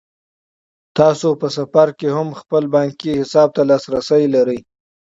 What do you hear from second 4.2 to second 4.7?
لرئ.